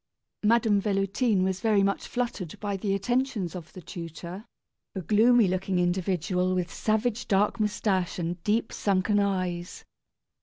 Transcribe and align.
Madame 0.41 0.81
Véloutine 0.81 1.43
was 1.43 1.59
very 1.59 1.83
much 1.83 2.07
fluttered 2.07 2.59
by 2.59 2.75
the 2.75 2.95
attentions 2.95 3.53
of 3.53 3.71
the 3.73 3.83
tutor, 3.83 4.45
a 4.95 5.01
gloomy 5.01 5.47
looking 5.47 5.77
individual 5.77 6.55
with 6.55 6.73
savage 6.73 7.27
dark 7.27 7.59
mustache 7.59 8.17
and 8.17 8.41
deep 8.43 8.73
sunken 8.73 9.19
eyes. 9.19 9.85